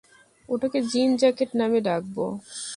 [0.49, 2.25] ওটাকে jean jacket নামে ডাকবো।